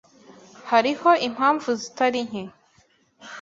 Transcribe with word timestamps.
Hariho 0.69 1.09
impamvu 1.27 1.69
zitari 1.81 2.21
nke. 2.29 2.43